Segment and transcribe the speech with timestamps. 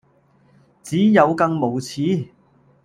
[0.81, 2.29] 只有更無恥